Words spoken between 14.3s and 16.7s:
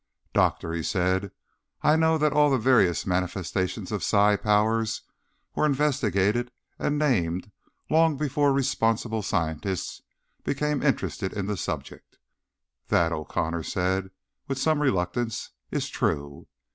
with some reluctance, "is true."